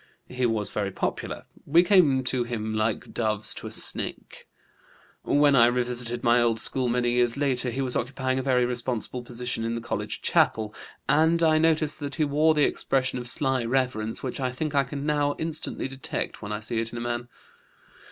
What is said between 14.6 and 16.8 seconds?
I can now instantly detect when I see